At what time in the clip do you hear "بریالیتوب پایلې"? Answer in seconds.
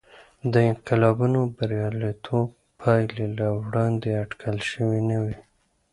1.57-3.27